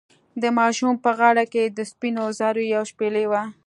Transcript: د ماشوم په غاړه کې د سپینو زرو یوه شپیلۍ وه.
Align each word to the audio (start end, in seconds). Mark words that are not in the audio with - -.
د 0.41 0.43
ماشوم 0.57 0.93
په 1.05 1.11
غاړه 1.19 1.43
کې 1.53 1.63
د 1.77 1.79
سپینو 1.91 2.23
زرو 2.39 2.61
یوه 2.73 2.85
شپیلۍ 2.91 3.25
وه. 3.31 3.41